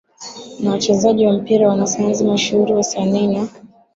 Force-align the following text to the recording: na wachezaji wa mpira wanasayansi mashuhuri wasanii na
na 0.61 0.71
wachezaji 0.71 1.25
wa 1.25 1.33
mpira 1.33 1.67
wanasayansi 1.69 2.23
mashuhuri 2.23 2.73
wasanii 2.73 3.27
na 3.27 3.47